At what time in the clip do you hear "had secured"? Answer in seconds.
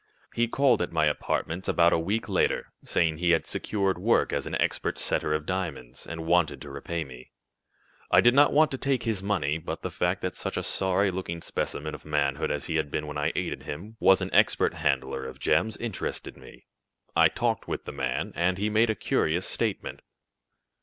3.37-3.99